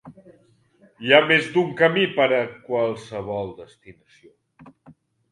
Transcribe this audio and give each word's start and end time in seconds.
Hi 1.07 1.11
ha 1.17 1.17
més 1.31 1.49
d'un 1.57 1.67
camí 1.81 2.05
per 2.15 2.25
a 2.37 2.39
qualsevol 2.69 3.51
destinació. 3.59 4.33